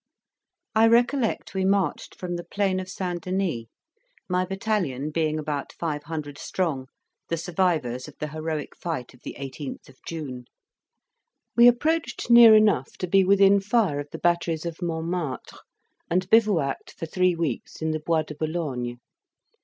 I 0.73 0.87
recollect 0.87 1.53
we 1.53 1.63
marched 1.63 2.15
from 2.15 2.35
the 2.35 2.43
plain 2.43 2.79
of 2.79 2.89
St. 2.89 3.21
Denis, 3.21 3.65
my 4.27 4.45
battalion 4.45 5.11
being 5.11 5.37
about 5.37 5.73
five 5.73 6.05
hundred 6.05 6.39
strong, 6.39 6.87
the 7.27 7.37
survivors 7.37 8.07
of 8.07 8.17
the 8.17 8.29
heroic 8.29 8.75
fight 8.75 9.13
of 9.13 9.21
the 9.21 9.35
18th 9.37 9.89
of 9.89 9.99
June. 10.07 10.45
We 11.55 11.67
approached 11.67 12.31
near 12.31 12.55
enough 12.55 12.97
to 12.97 13.05
be 13.07 13.23
within 13.23 13.59
fire 13.59 13.99
of 13.99 14.09
the 14.09 14.17
batteries 14.17 14.65
of 14.65 14.81
Montmartre, 14.81 15.59
and 16.09 16.27
bivouacked 16.31 16.95
for 16.97 17.05
three 17.05 17.35
weeks 17.35 17.79
in 17.79 17.91
the 17.91 17.99
Bois 17.99 18.23
de 18.23 18.33
Boulogne. 18.33 18.97